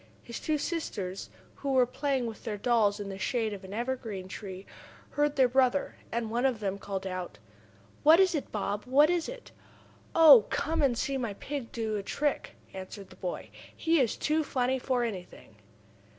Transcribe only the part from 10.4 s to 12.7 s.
come and see my pig do a trick!"